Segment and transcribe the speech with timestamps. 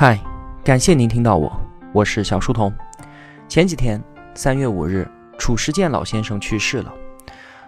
[0.00, 0.16] 嗨，
[0.62, 1.60] 感谢您听到我，
[1.92, 2.72] 我是小书童。
[3.48, 4.00] 前几天，
[4.32, 5.04] 三月五日，
[5.40, 6.94] 褚时健老先生去世了。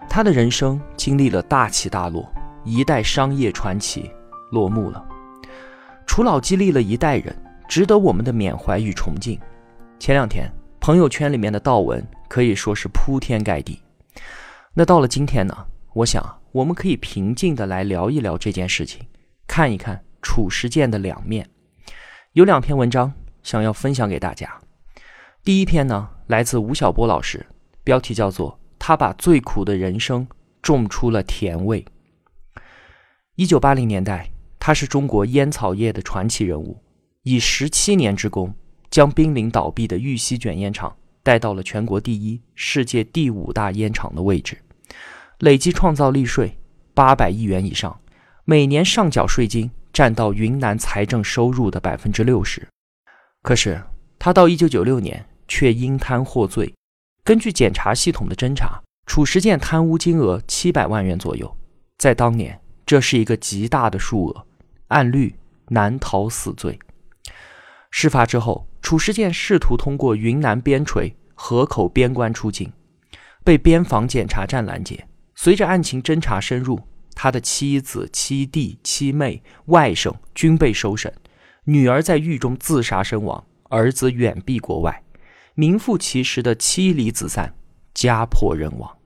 [0.09, 2.25] 他的人生经历了大起大落，
[2.63, 4.09] 一代商业传奇
[4.49, 5.05] 落幕了。
[6.07, 7.35] 褚老激励了一代人，
[7.67, 9.37] 值得我们的缅怀与崇敬。
[9.99, 13.77] 前两天，朋友圈里面的悼文可以说是铺天盖地。
[14.73, 15.53] 那到了今天呢？
[15.91, 16.23] 我想，
[16.53, 19.05] 我们可以平静的来聊一聊这件事情，
[19.45, 21.45] 看一看褚时健的两面。
[22.33, 23.11] 有两篇文章
[23.43, 24.61] 想要分享给大家。
[25.43, 27.45] 第一篇呢，来自吴晓波老师，
[27.83, 30.25] 标题叫做《他把最苦的人生
[30.61, 31.85] 种出了甜味》。
[33.35, 36.81] 一九八零年代，他是中国烟草业的传奇人物，
[37.23, 38.55] 以十七年之功，
[38.89, 44.57] 将濒临倒闭的玉溪卷烟厂带到了全国第一、世界第五大烟厂的位置，
[45.39, 46.57] 累计创造利税
[46.93, 47.99] 八百亿元以上，
[48.45, 49.69] 每年上缴税金。
[49.93, 52.67] 占到云南财政收入的百分之六十，
[53.41, 53.81] 可是
[54.17, 56.73] 他到一九九六年却因贪获罪。
[57.23, 61.57] 根据检察系统的侦查，褚时健贪污金额七百万元左右，
[61.97, 64.45] 在当年这是一个极大的数额，
[64.87, 65.35] 按律
[65.67, 66.79] 难逃死罪。
[67.89, 72.71] 事发之后，褚时健试图通过云南边陲河口边关出境，
[73.43, 75.07] 被边防检查站拦截。
[75.35, 76.79] 随着案情侦查深入。
[77.13, 81.13] 他的妻子、妻弟、妻妹、外甥均被收审，
[81.65, 85.03] 女儿在狱中自杀身亡，儿子远避国外，
[85.53, 87.53] 名副其实的妻离子散、
[87.93, 88.97] 家破人亡。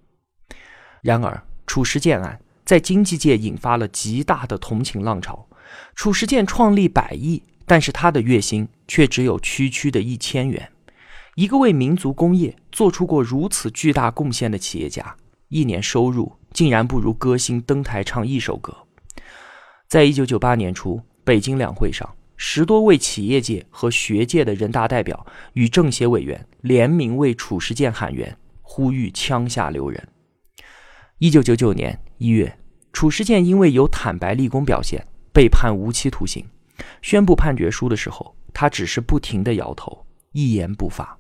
[1.02, 5.48] 然而，褚时健案在经济界引发了极大的同情浪潮。
[5.96, 10.72] 褚时健创立百亿，但是他的月薪却只有区区的一千元。
[11.36, 15.18] 一个为民族工业做出过如此巨大贡献的企业家，
[15.50, 16.32] 一年收入。
[16.56, 18.74] 竟然不如歌星登台唱一首歌。
[19.90, 30.08] 在一九九八年初，北京两会上，十多位企业界和学界的人大代表与政协委员联名为褚时健喊冤，呼吁枪下留人。
[31.18, 32.58] 一九九九年一月，
[32.94, 36.46] 褚时健因为有坦白立功表现，被判无期徒刑。
[37.02, 41.18] 宣布判决书的时候，他只是不停地摇头，一言不发。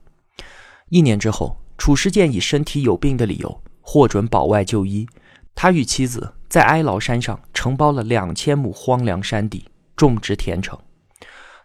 [0.87, 5.05] 一年之后，褚时健以身体有病的理由获准保外就医。
[5.55, 10.77] 他与妻子在哀牢山上承包了两千亩荒凉山地，种植甜橙。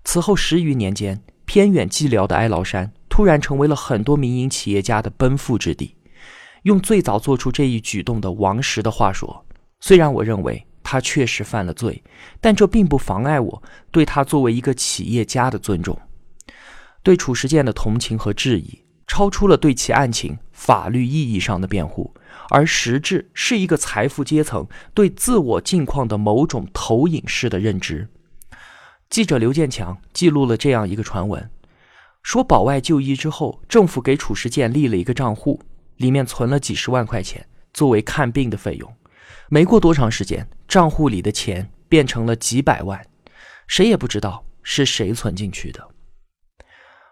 [0.04, 5.96] 此后十余年间，偏远寂寥的哀牢山突然成为了很多民营企业家的奔赴之地。
[6.62, 9.44] 用最早做出这一举动的王石的话说
[9.80, 12.02] ：“虽然我认为他确实犯了罪，
[12.40, 15.98] 但这并不妨碍我对他作为一个企业家的尊重。”
[17.02, 22.14] 对褚时健的同情和质疑，超出了对其案情法律意义上的辩护。
[22.50, 28.08] 而实质是一个财富阶层对自我境况的某种投影式的认知。
[29.08, 31.50] 记者刘建强记录了这样一个传闻：
[32.22, 35.60] 说保外就医之后，政府给褚时健立了一个账户，
[35.96, 38.94] 里面存了几十万块钱作为看病的费用。
[39.48, 43.04] 没过多长时间，账户里的钱变成了几百万，
[43.66, 45.88] 谁也不知道是谁存进去的。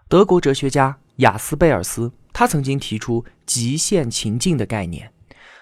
[0.08, 5.12] 德国哲学家雅斯贝尔斯，他曾经提出极限情境的概念。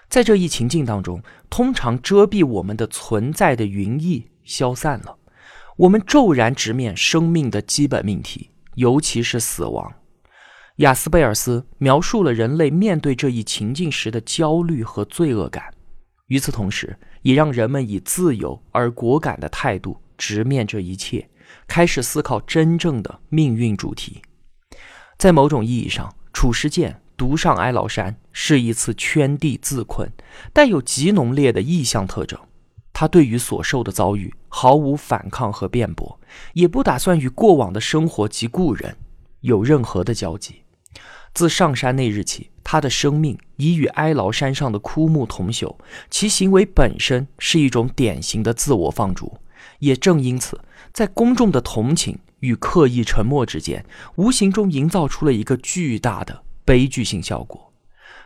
[0.08, 5.16] 在这一情境当中，通常遮蔽我们的存在的云翳消散了，
[5.76, 9.92] 我们骤然直面生命的基本命题，尤其是死亡。
[10.76, 15.72] 雅斯贝尔斯描述了人类面对这一情境时的焦虑和罪恶感，
[16.26, 21.28] 与此同时，也让人们以自由而果敢的态度直面这一切，
[21.66, 24.22] 开始思考真正的命运主题。
[25.18, 27.00] 在某种意义上，褚时健。
[27.16, 30.10] 独上哀牢山是一次圈地自困，
[30.52, 32.38] 带有极浓烈的意象特征。
[32.92, 36.18] 他对于所受的遭遇毫无反抗和辩驳，
[36.54, 38.96] 也不打算与过往的生活及故人
[39.40, 40.62] 有任何的交集。
[41.34, 45.76] 自上山那日起，他的生命已与哀牢山上的枯木同朽，
[46.08, 49.36] 其行为本身是一种典型的自我放逐。
[49.80, 50.58] 也正因此，
[50.94, 53.84] 在公众的同情与刻意沉默之间，
[54.14, 56.44] 无形中营造出了一个巨大的。
[56.66, 57.72] 悲剧性效果，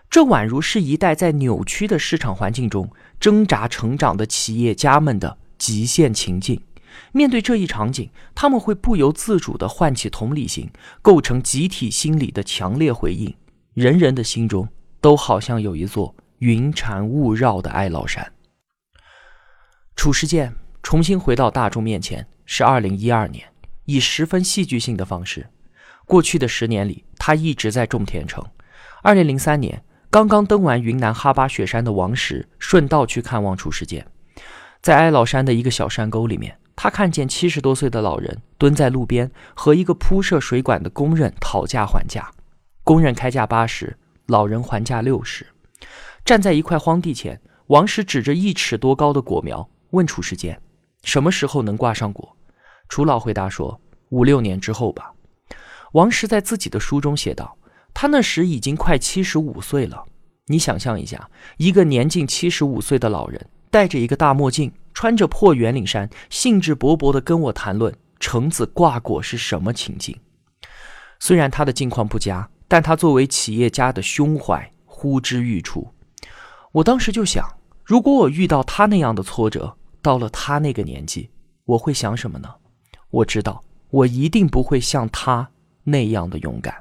[0.08, 2.90] 这宛如是一代在扭曲的市场环境中
[3.20, 6.60] 挣扎成长的企业家们的极限情境。
[7.12, 10.70] 面对这一场景，他们会不由自主地唤起同理心，
[11.02, 13.32] 构成集体心理的强烈回应。
[13.74, 14.68] 人人的心中
[15.00, 18.32] 都好像有一座云缠雾绕的哀牢山。
[19.94, 20.52] 褚时健
[20.82, 23.46] 重新回到大众面前是二零一二年，
[23.84, 25.46] 以十分戏剧性的方式。
[26.10, 28.44] 过去的十年里，他一直在种田城。
[29.00, 29.80] 二零零三年，
[30.10, 34.04] 刚刚登完云南哈巴雪山的王石顺道去看望褚时健，
[34.82, 42.28] 在哀牢山的一个小山沟里面，他看见七十多岁的老人蹲在路边，和一个铺设水管的工人讨价还价。
[42.82, 43.96] 工人开价八十，
[44.26, 45.46] 老人还价六十。
[46.24, 50.60] 站在一块荒地前，王石指着一尺多高的果苗，问褚时健
[51.04, 52.36] ：“什么时候能挂上果？”
[52.90, 53.80] 褚老回答说
[54.10, 55.12] ：“五六年之后吧。”
[55.92, 57.56] 王石在自己的书中写道
[57.92, 60.04] ：“他那时已经快七十五岁了。
[60.46, 70.16] 你想象一下，一个年近七十五岁的老人，戴着一个大墨镜，穿着破圆领衫，兴致勃勃地跟我谈论橙子挂果是什么情景。
[71.18, 75.92] 虽然他的境况不佳，但他作为企业家的胸怀呼之欲出。
[76.72, 77.44] 我当时就想，
[77.84, 81.30] 如果我遇到他那样的挫折，到了他那个年纪，
[81.64, 82.48] 我会想什么呢？
[83.10, 85.50] 我知道，我一定不会像他。”
[85.84, 86.74] 那样的勇敢。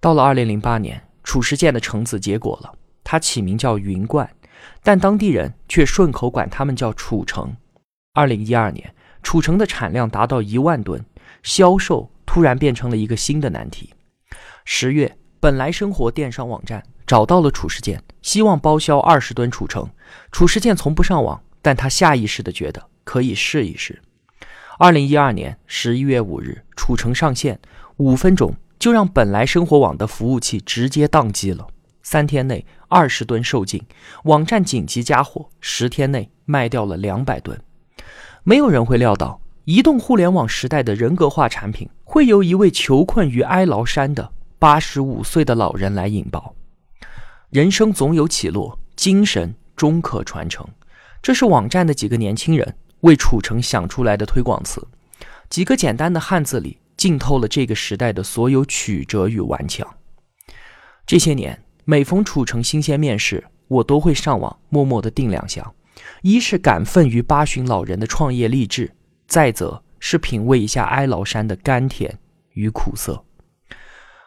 [0.00, 2.72] 到了二零零八年，褚时健的橙子结果了，
[3.02, 4.30] 他起名叫云冠，
[4.82, 7.56] 但当地人却顺口管他们叫褚橙。
[8.14, 11.04] 二零一二年，褚橙的产量达到一万吨，
[11.42, 13.92] 销售突然变成了一个新的难题。
[14.64, 19.88] 十月，本来生活电商网站找到了褚时健，希望包销二十吨褚橙。
[20.30, 24.00] 褚时健从不上网，但他下意识的觉得可以试一试。
[24.80, 27.58] 二零一二年十一月五日，褚橙上线，
[27.96, 31.66] 五分钟就让本来生活网的服务器直接宕机了。
[32.04, 33.82] 三天内二十吨售罄，
[34.22, 37.60] 网站紧急加货，十天内卖掉了两百吨。
[38.44, 44.30] 没有人会料到，移动互联网时代的人格化产品会由一位囚困于哀牢山的
[44.60, 46.54] 八十五岁的老人来引爆。
[47.50, 50.64] 人生总有起落，精神终可传承。
[51.20, 52.76] 这是网站的几个年轻人。
[53.00, 54.86] 为褚橙想出来的推广词，
[55.48, 59.86] 几个简单的汉字里浸透了这个时代的所有曲折与顽强。
[61.06, 65.74] 这些年，每逢褚橙新鲜面世，我都会上网默默的订两箱，
[66.22, 68.92] 一是感奋于八旬老人的创业励志，
[69.26, 72.18] 再则是品味一下哀牢山的甘甜
[72.52, 73.24] 与苦涩。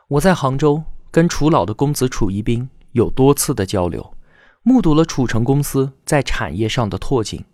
[0.07, 4.13] 我在杭州跟褚老的公子褚一斌有多次的交流，
[4.63, 7.45] 目睹了褚橙公司在产业上的拓进。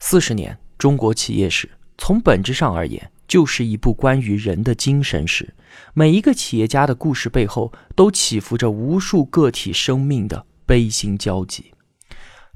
[0.00, 5.54] 四十年中国企业史，从本质上而言，就是一部关于人的精神史。
[5.94, 11.72] 每一个企业家的故事背后，都起伏着无数个体生命的悲心交集。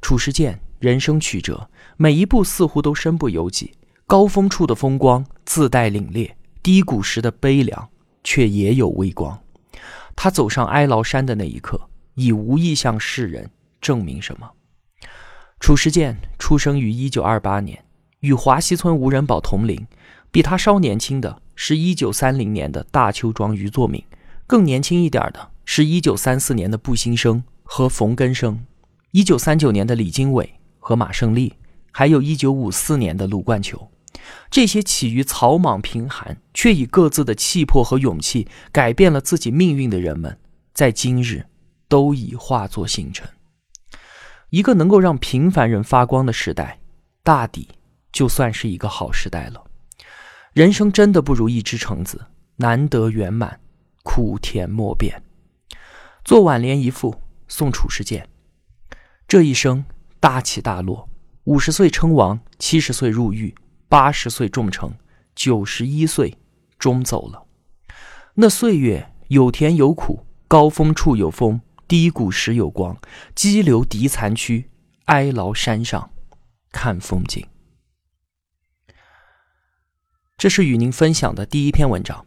[0.00, 3.72] 褚时健人生曲折，每一步似乎都身不由己。
[4.06, 6.30] 高峰处的风光自带凛冽，
[6.62, 7.88] 低谷时的悲凉
[8.22, 9.38] 却也有微光。
[10.14, 11.80] 他走上哀牢山的那一刻，
[12.14, 13.50] 已无意向世人
[13.80, 14.50] 证明什么。
[15.60, 17.84] 褚时健出生于一九二八年，
[18.20, 19.86] 与华西村吴仁宝同龄。
[20.30, 24.04] 比他稍年轻的是一九三零年的大邱庄于作敏，
[24.46, 28.64] 更年轻一点的是一九三四年的步新生和冯根生，
[29.12, 31.54] 一九三九年的李经纬和马胜利，
[31.92, 33.90] 还有一九五四年的卢冠球。
[34.50, 40.38] 这些起于草莽贫寒，却以各自的气魄和勇气改变了自己命运的人们，
[40.74, 41.46] 在今日
[41.88, 43.26] 都已化作星辰。
[44.50, 46.80] 一个能够让平凡人发光的时代，
[47.22, 47.68] 大抵
[48.12, 49.62] 就算是一个好时代了。
[50.54, 53.60] 人生真的不如一只橙子，难得圆满，
[54.02, 55.22] 苦甜莫辨。
[56.24, 57.14] 做挽联一副，
[57.46, 58.26] 送褚时健。
[59.26, 59.84] 这一生
[60.18, 61.08] 大起大落，
[61.44, 63.54] 五十岁称王，七十岁入狱，
[63.88, 64.90] 八十岁重成，
[65.34, 66.38] 九十一岁
[66.78, 67.44] 终走了。
[68.34, 71.60] 那岁月有甜有苦，高峰处有风。
[71.88, 72.94] 低谷时有光，
[73.34, 74.68] 激流敌残躯，
[75.06, 76.10] 哀牢山上
[76.70, 77.44] 看风景。
[80.36, 82.26] 这是与您分享的第一篇文章。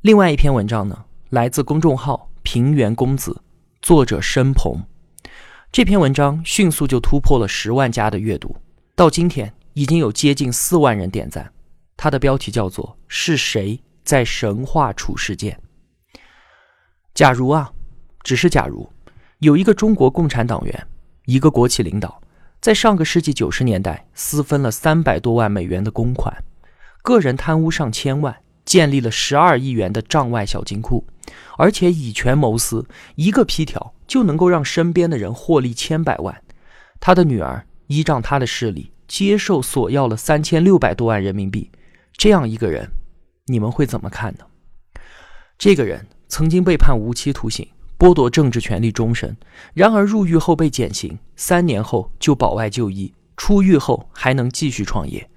[0.00, 3.42] 另外一篇文章呢，来自公众号“平原公子”，
[3.82, 4.86] 作者申鹏。
[5.72, 8.56] 这篇文章迅速就突破了十万加的阅读，
[8.94, 11.52] 到今天已经有接近四万人点赞。
[11.96, 15.58] 它的标题叫做“是谁在神话处世界？”
[17.12, 17.72] 假如啊。
[18.22, 18.88] 只是，假如
[19.38, 20.86] 有一个中国共产党员，
[21.24, 22.20] 一个国企领导，
[22.60, 26.44] 在上个世纪九十年代私分了三百多万美元的公款，
[27.02, 31.06] 个人贪污上千万，建立了十二亿元的账外小金库，
[31.56, 36.42] 而且以权谋私，一个批条就能够让身边的人获利千百万。
[37.00, 41.70] 他的女儿依仗他的势力接受索要了三千六百多万人民币，
[42.12, 42.90] 这样一个人，
[43.46, 44.44] 你们会怎么看呢？
[45.56, 47.66] 这个人曾经被判无期徒刑。
[47.98, 49.36] 剥夺政治权利终身，
[49.74, 55.28] 然而入狱后被减刑，三年后就保外就医，出狱后还能继续创业。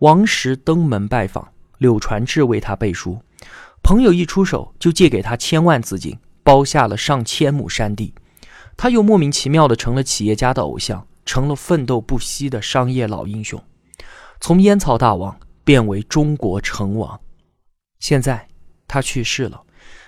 [0.00, 1.48] 王石登门拜访，
[1.78, 3.18] 柳传志为他背书，
[3.82, 8.14] 朋友一出手就借给他千万资金，包下了上千亩山地。
[8.76, 13.62] 他又莫名其妙的成了企业家的偶像，成了奋斗不息的商业老英雄。
[14.40, 17.20] 从烟草大王变为中国成王。
[17.98, 18.48] 现在
[18.88, 19.62] 他去世了，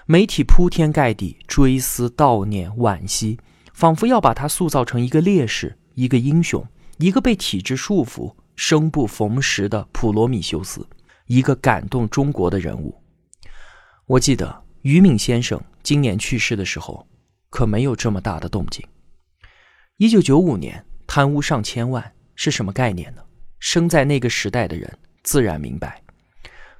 [0.06, 3.38] 媒体铺天盖地追思悼念惋惜，
[3.72, 6.66] 仿佛要把他塑造成一个烈士、一个英雄、
[6.98, 10.86] 一个被体制束缚、生不逢时的普罗米修斯，
[11.26, 13.00] 一个感动中国的人物。
[14.06, 17.06] 我记得于敏先生今年去世的时候，
[17.48, 18.84] 可没有这么大的动静。
[19.98, 23.22] 一九九五年贪污上千万是什么概念呢？
[23.60, 26.02] 生在那个时代的人自然明白。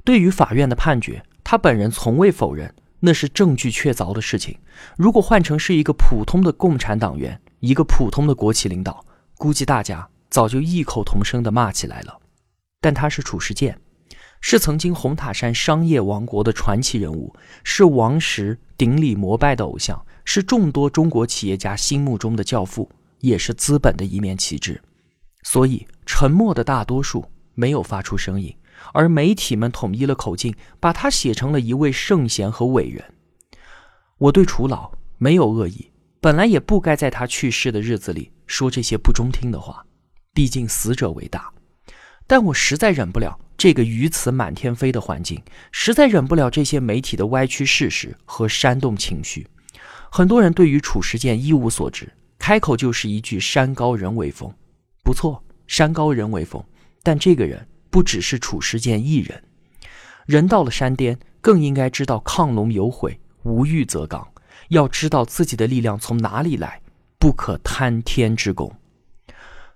[0.04, 2.74] 对于法院的判决，他本人从未否认，
[3.04, 4.56] 那是证据确凿的事情。
[4.97, 9.04] 如果换成是一个普通的共产党员，一个普通的国企领导，
[9.37, 12.16] 估计大家早就异口同声地骂起来了。
[12.80, 13.76] 但他是褚时健，
[14.40, 22.88] 是曾经红塔山商业王国的传奇人物，是王石顶礼膜拜的偶像，是众多中国企业家心目中的教父。
[23.23, 24.82] 也是资本的一面旗帜，
[25.44, 28.52] 所以沉默的大多数没有发出声音，
[28.92, 33.04] 而媒体们统一了口径，把他写成了一位圣贤和伟人。
[34.18, 39.84] 我对楚老没有恶意，本来也不该在他去世的日子里说这些不中听的话，
[40.32, 41.50] 毕竟死者为大。
[42.26, 49.46] 但我实在忍不了这个鱼词满天飞的环境，实在忍不了这些媒体的歪曲事实和煽动情绪。
[50.10, 52.10] 很多人对于褚时健一无所知。
[52.38, 54.52] 开口就是一句“山高人为峰”，
[55.04, 56.60] 不错，山高人为峰。
[57.00, 59.44] 但这个人不只是褚时健一人，
[60.25, 64.26] 人到了山巅，更应该知道亢龙有悔，无欲则刚。
[64.70, 66.80] 要知道自己的力量从哪里来，
[67.18, 68.75] 不可贪天之功。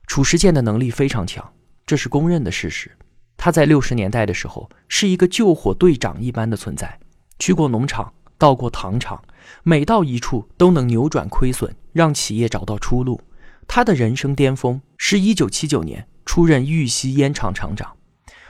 [0.06, 1.52] 褚时健的能力非常强，
[1.85, 2.90] 这是公认的事实。
[3.37, 6.99] 他在六十年代的时候是一个救火队长一般的存在，
[7.38, 9.23] 去过农场，到过糖厂。
[9.62, 13.20] 每到一处都能扭转亏损，让企业找到出路。
[13.68, 17.94] 他的人生巅峰是一九七九年出任玉溪烟厂厂长。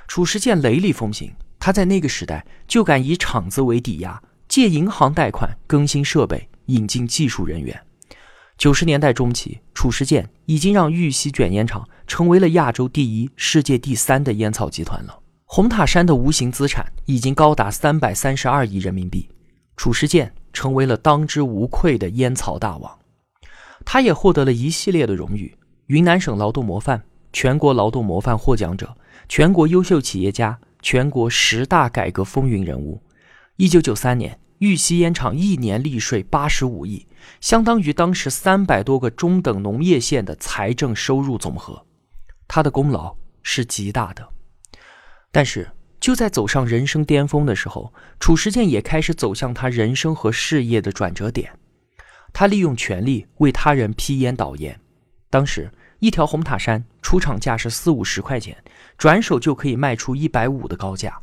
[0.07, 7.81] 褚时健雷厉风行，他在那个时代就敢以厂子为抵押，借银行贷款更新设备，引进技术人员。
[8.57, 15.19] 九十年代中期，褚时健已经让玉溪卷烟厂成为了亚洲第一、世界第三的烟草集团了。
[15.45, 19.29] 红塔山的无形资产已经高达三百三十二亿人民币。
[19.77, 20.33] 褚时健。
[20.57, 22.99] 成为了当之无愧的烟草大王，
[23.85, 25.55] 他也获得了一系列的荣誉：
[25.89, 27.03] 云南省劳动模范、
[27.37, 28.97] 全国劳动模范获奖者、
[29.29, 33.03] 全国优秀企业家、全国十大改革风云人物。
[33.57, 37.07] 一九九三年，玉溪烟厂一年利税八十五亿，
[37.43, 41.85] 相当于当时三百多个中等农业县的财政收入总和，
[42.49, 44.27] 他的功劳是极大的。
[45.31, 45.71] 但是。
[45.99, 51.51] 就在走上人生巅峰的时候，褚时健也开始走向他人生和事业的转折点。
[52.33, 54.79] 他利用权力为他人批烟导烟。
[55.31, 58.57] 当时一条红塔山出厂价是四五十块钱，
[58.99, 61.19] 转手就可以卖出一百五的高价。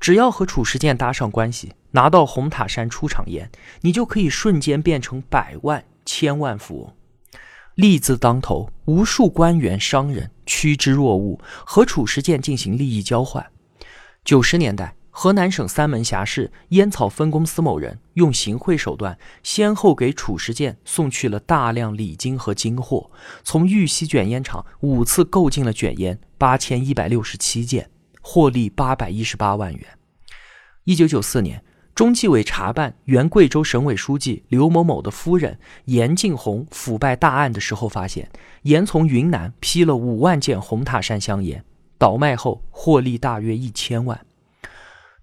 [0.00, 3.50] 只要和褚时健搭上关系，拿到红塔山出厂烟，
[3.82, 6.94] 你就可以瞬间变成百万、千万富翁。
[7.74, 13.44] 利字当头，无数官员、商人趋之若鹜，和褚时健进行利益交换。
[14.24, 23.10] 九十年代，河南省三门峡市烟草分公司某人用行贿手段，先后给褚时健送去了大量礼金和金货，
[23.42, 27.88] 从玉溪卷烟厂五次购进了卷烟八千一百六十七件，
[28.20, 29.86] 获利八百一十八万元。
[30.84, 38.30] 一九九四年，中纪委查办原贵州省委书记刘某某的夫人严静红腐败大案的时候，发现
[38.64, 41.64] 严从云南批了五万件红塔山香烟。
[41.96, 44.26] 倒卖后获利大约一千万，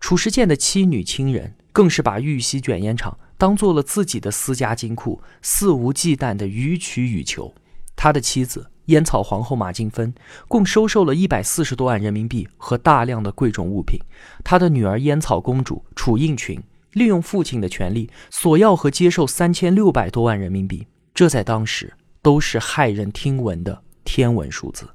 [0.04, 7.56] 褚时健的妻女亲人更是把玉溪卷烟厂当做了自己的私家金库，肆无忌惮的予取予求。
[7.96, 10.14] 他的妻子烟草皇后马静芬
[10.50, 13.98] 共收受了一百四十多万人民币和大量的贵重物品。
[14.44, 24.86] 他的女儿烟草公主楚应群利用父亲的权利索要和接受三千六百多万人民币，这在当时都是骇人听闻的天文数字。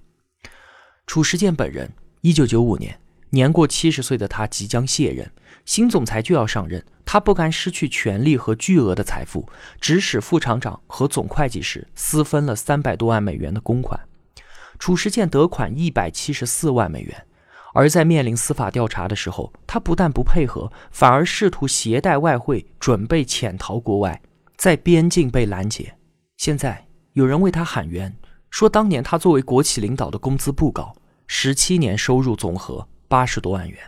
[1.07, 3.01] 褚时健本人，一九九五年
[3.31, 5.31] 年过七十岁的他即将卸任，
[5.65, 9.49] 新总裁就要上任，他不甘失去权力和巨额的财富，
[9.81, 14.01] 指使副厂长和总会计师私分了三百多万美元的公款。
[14.79, 17.27] 褚时健得款一百七十四万美元，
[17.75, 24.23] 而在面临司法调查的时候，他不但不配合，反而试图携带外汇，准备潜逃国外，
[24.57, 25.97] 在边境被拦截。
[26.37, 28.17] 现在有人为他喊冤。
[28.51, 30.95] 说当年他作为国企领导的工资不高，
[31.27, 33.79] 十七年收入总和八十多万元，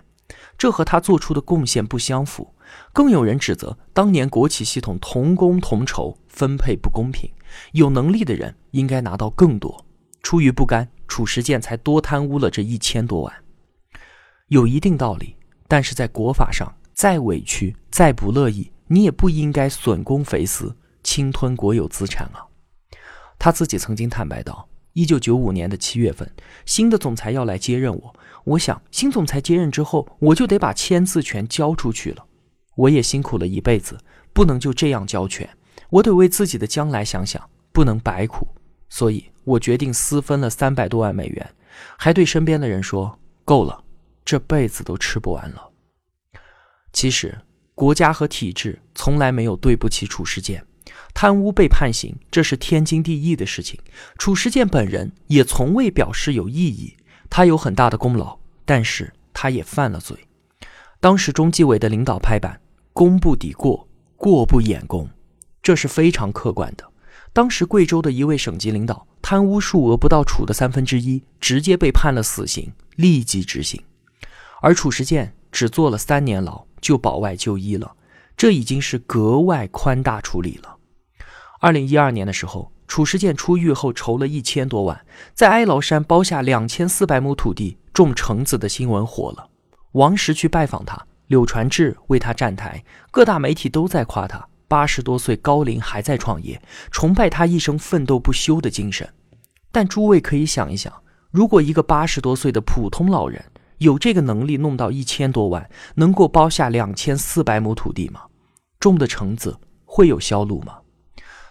[0.58, 2.54] 这和他做出的贡献不相符。
[2.92, 7.30] 更有人指责当年国企系统同工同酬，分配不公平，
[7.72, 9.84] 有能力的人应该拿到更多。
[10.22, 13.34] 出于不甘，褚时健才多贪污了这一千多万，
[14.48, 15.36] 有一定道理。
[15.66, 22.46] 但是在国法上，再委屈、再不乐意，你也不应该损公肥私，侵吞国有资产啊。
[23.38, 26.30] 他自己曾经坦白道：，一九九五年的七月份，
[26.66, 32.24] 新的总裁要来接任我，我想新总裁接任之后，我就得把签字权交出去了。
[32.76, 33.98] 我也辛苦了一辈子，
[34.32, 35.48] 不能就这样交权，
[35.90, 38.46] 我得为自己的将来想想，不能白苦。
[38.88, 41.54] 所以我决定私分了三百多万美元，
[41.96, 43.84] 还对身边的人说：“够了。”
[44.24, 45.70] 这辈子都吃不完了。
[46.92, 47.36] 其实，
[47.74, 50.64] 国家和体制从来没有对不起褚时健，
[51.14, 53.80] 贪污被判刑，这是天经地义的事情。
[54.18, 56.96] 褚时健本人也从未表示有异议，
[57.30, 60.18] 他有很大的功劳，但是他也犯了罪。
[60.98, 62.60] 当时中纪委的领导拍板：
[62.92, 65.08] 功不抵过，过不掩功，
[65.62, 66.84] 这是非常客观的。
[67.32, 73.80] 当时贵州的一位省级领导贪污数额不到处的三分之一，直接被判了死刑，立即执行。
[74.60, 77.94] 而褚时健只坐了三年牢就保外就医了，
[78.36, 80.76] 这已经是格外宽大处理了。
[81.60, 89.48] 二零一二年的时候，褚时健出狱后筹了一千多万，在哀牢山包下两千四百亩土地种橙子的新闻火了。
[89.92, 92.82] 王石去拜访他，柳传志为他站台，
[93.12, 99.08] 各大媒体都在夸他八十多岁高龄还在创业，崇拜他一生奋斗不休的精神。
[99.70, 100.92] 但诸位可以想一想，
[101.30, 103.40] 如果一个八十多岁的普通老人，
[103.78, 108.22] 有这个能力弄到一千多万，能够包下两千四百亩土地吗？
[108.80, 110.78] 种的橙子会有销路吗？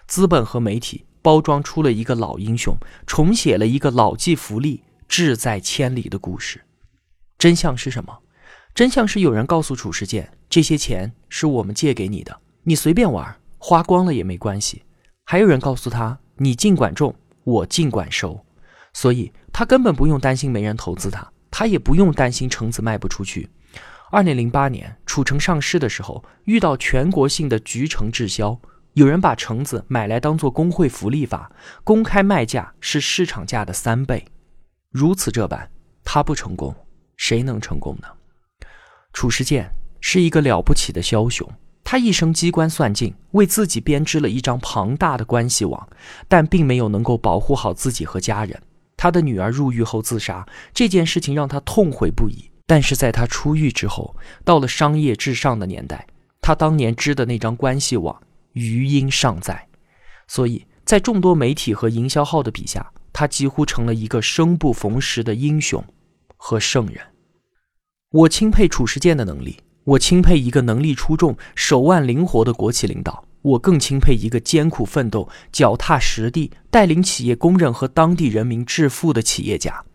[0.06, 6.62] 资本和媒体包装出了一个老英雄，重写了一个老骥伏枥、志在千里的故事。
[7.38, 8.20] 真相是什么？
[8.76, 14.84] 真相是有人告诉褚时健，这些钱是我们借给你的，你随便玩，花光了也没关系。
[15.26, 18.46] 还有人告诉他，你尽管种，我尽管收，
[18.94, 21.28] 所以他根本不用担心没人投资他。
[21.52, 23.50] 他也不用担心橙子卖不出去。
[24.12, 28.60] 二零零八年，褚橙上市的时候，遇到全国性的橘橙滞销，
[28.94, 31.52] 有人把橙子买来当做工会福利法，
[31.84, 34.26] 公开卖价是市场价的三倍。
[34.92, 35.70] 如此这般，
[36.04, 36.76] 他不成功，
[37.16, 38.08] 谁能成功呢？
[39.14, 39.72] 褚时健
[40.02, 41.48] 是一个了不起的枭雄，
[41.84, 45.88] 他一生机关算尽，为自己编织了一张庞大的关系网，
[46.28, 48.62] 但并没有能够保护好自己和家人。
[48.98, 56.08] 他的女儿入狱后自杀这件事情让他痛悔不已，但是在他出狱之后，到了商业至上的年代，
[56.42, 58.22] 他当年织的那张关系网
[58.54, 59.68] 余音尚在，
[60.28, 65.84] 所以在众多媒体和营销号的笔下，他几乎成了一个生不逢时的英雄
[66.38, 67.04] 和圣人。
[68.12, 73.24] 我钦佩褚时健的能力，我钦佩一个能力出众、手腕灵活的国企领导。
[73.42, 79.86] 我更钦佩一个艰苦奋斗、脚踏实地、带领企业工人和当地人民致富的企业家。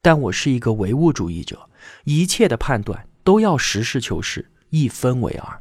[0.00, 1.68] 但我是一个唯物主义者，
[2.04, 5.60] 一切的判断都要实事求是，一分为二。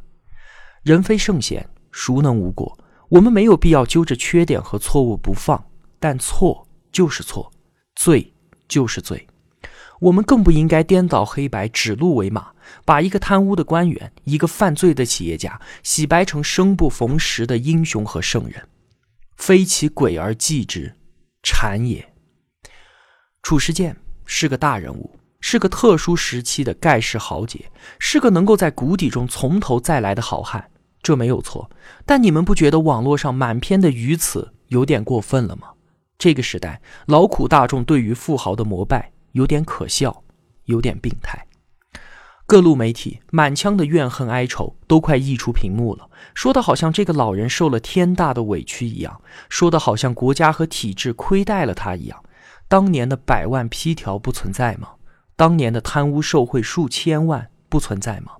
[0.84, 2.77] 人非圣贤，孰能无过？
[3.08, 5.63] 我们没有必要揪着缺点和错误不放，
[5.99, 7.51] 但错就是错，
[7.95, 8.34] 罪
[8.67, 9.27] 就是罪。
[9.99, 12.51] 我们更不应该颠倒黑白、指鹿为马，
[12.84, 18.67] 把一个贪污的官员、一个犯罪的企业家洗白成生不逢时的英雄和圣人。
[19.38, 20.95] 非其鬼而祭之，
[21.43, 22.13] 谄也。
[23.41, 30.69] 褚时健是个大人物，是个特殊时期的盖世豪杰，是个能够在谷底中从头再来的好汉，
[31.04, 31.70] 这没有错。
[32.06, 35.68] 但你们不觉得网络上满篇的于此有点过分了吗？
[36.18, 39.12] 这个时代，劳苦大众对于富豪的膜拜。
[39.34, 40.24] 有点可笑，
[40.66, 41.48] 有点病态。
[42.46, 52.24] 各路媒体满腔的怨恨哀愁都快溢出屏幕了，说的好像这个老人受了天大的委屈一样，说的好像国家和体制亏待了他一样。
[52.68, 54.89] 当年的百万批条不存在吗？
[55.36, 58.34] 当年的贪污受贿数千万不存在吗？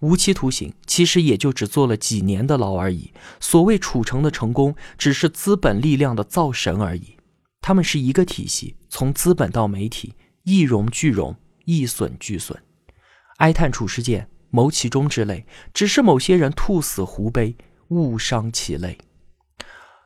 [0.00, 3.12] 无期徒刑其实也就只坐了几年的牢而已。
[3.40, 7.16] 所谓褚橙的成功，只是资本力量的造神而已。
[7.60, 12.58] 他们是一个体系，从资本到媒体，一荣俱荣，一损俱损。
[13.38, 17.56] 哀叹褚时健谋其中之类，只是某些人兔死狐悲，
[17.88, 18.96] 误伤其类。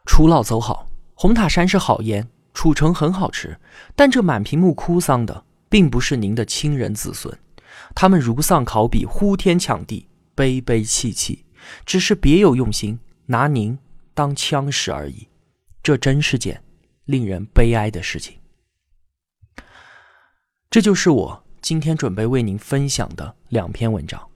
[0.07, 3.59] 楚老走好，红塔山是好烟，褚橙很好吃，
[3.95, 7.39] 但这满屏幕哭丧的，并不是您的亲人子孙，
[7.95, 11.45] 他们如丧考妣，呼天抢地，悲悲戚戚，
[11.85, 13.79] 只是别有用心，拿您
[14.15, 15.29] 当枪使而已。
[15.83, 16.63] 这真是件。
[17.07, 18.39] 令人悲哀的事情。
[20.71, 24.31] 这就是我今天准备为您分享的两篇文章。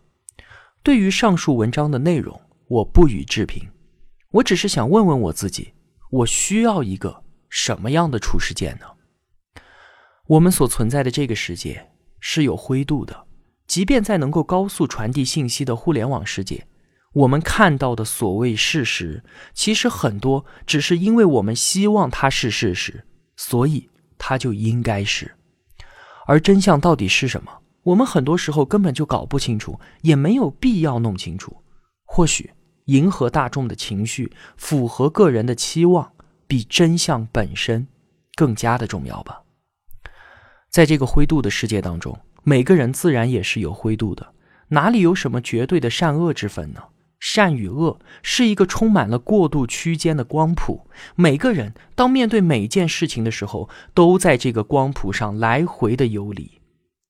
[0.83, 3.71] 对于上述文章的内容，我不予置评。
[4.33, 5.75] 我只是想问问我自己：
[6.11, 8.87] 我需要一个什么样的处事健呢？
[10.27, 13.26] 我们所存在的这个世界是有灰度的，
[13.67, 16.67] 即便在能够高速传递信息的互联网世界，
[17.13, 19.25] 我们看到的所谓事实，
[19.55, 23.05] 其实很多只是因为我们希望它是事实，
[23.37, 25.35] 所以它就应该是。
[26.27, 27.51] 而真相到底是什么？
[27.83, 31.57] 我们很多时候根本就搞不清楚，也没有必要弄清楚。
[32.05, 32.51] 或许
[32.87, 36.13] 迎合大众的情绪，符合个人的期望，
[36.47, 37.87] 比真相本身
[38.35, 39.43] 更加的重要吧。
[40.69, 44.33] 在这个灰度的世界当中，每个人自然也是有灰度的，
[44.69, 46.81] 哪里有什么绝对的善恶之分呢？
[47.19, 56.61] 善与恶是一个充满了过渡区间的光谱，每个人当面对每件事情的时候，都在这个光谱上来回的游离。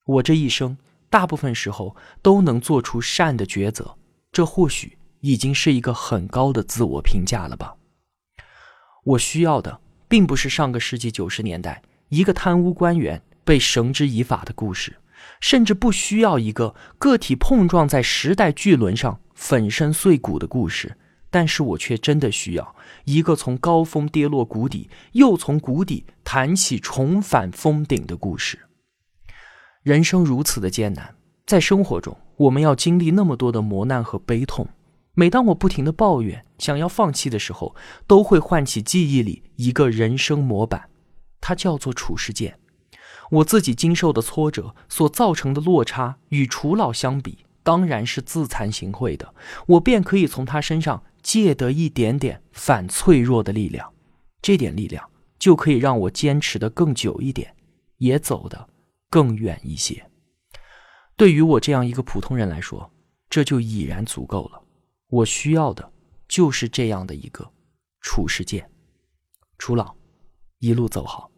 [0.07, 0.79] 我这一生
[1.11, 3.95] 大部分时候都能做出善的抉择，
[4.33, 7.75] 这或许已经是一个很高的自我评价了吧。
[9.05, 13.21] 我需要的并不是上个世纪九十年代一个贪污官员。
[13.47, 14.97] 被绳之以法的故事，
[15.41, 20.97] 甚至不需要一个个体碰撞在时代巨轮上粉身碎骨的故事，
[21.31, 28.59] 但是我却真的需要一个从高峰跌落谷底，又从谷底弹起重返峰顶的故事。
[29.83, 31.15] 人生如此的艰难，
[31.47, 34.67] 在生活中我们要经历那么多的磨难和悲痛。
[35.15, 37.75] 每当我不停的抱怨、想要放弃的时候，
[38.07, 40.91] 都会唤起记忆里一个人生模板，
[41.41, 42.59] 它叫做褚时健。
[43.31, 49.35] 我自己经受的挫折所造成的落差，与楚老相比，当然是自惭形秽的。
[49.67, 53.93] 我便可以从他身上借得一点点反脆弱的力量，
[54.41, 57.55] 这点力量就可以让我坚持的更久一点，
[57.99, 58.69] 也走得
[59.11, 60.09] 更远一些。
[61.17, 62.91] 对于我这样一个普通人来说，
[63.29, 64.63] 这就已然足够了。
[65.09, 65.93] 我需要的
[66.29, 67.51] 就是这样的一个
[68.01, 68.71] 处世剑。
[69.59, 69.95] 楚老，
[70.59, 71.31] 一路走好。